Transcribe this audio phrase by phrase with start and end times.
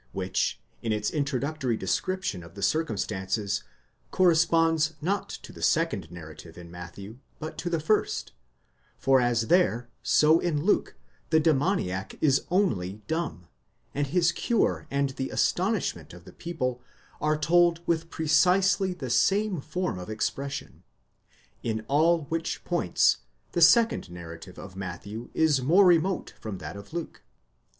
[0.13, 3.61] which, in its introductory description of the circumstances,
[4.09, 8.31] corresponds not to the second narrative in Matthew, but to the first;
[8.97, 10.95] for as there, so in Luke,
[11.29, 13.45] the demoniac is only dumb,
[13.93, 16.81] and his cure and the astonish ment of the people
[17.21, 20.81] are told with precisely the same form of expression
[21.61, 23.17] :—in all which points,
[23.51, 27.21] the second narrative of Matthew is more remote from that of Luke.